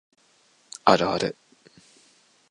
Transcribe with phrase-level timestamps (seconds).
[0.83, 1.35] あるある